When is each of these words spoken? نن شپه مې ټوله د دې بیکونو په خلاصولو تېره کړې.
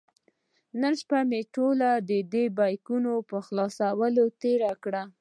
نن 0.81 0.93
شپه 1.01 1.19
مې 1.29 1.41
ټوله 1.55 1.89
د 2.09 2.11
دې 2.33 2.45
بیکونو 2.57 3.13
په 3.29 3.37
خلاصولو 3.45 4.23
تېره 4.41 4.71
کړې. 4.83 5.03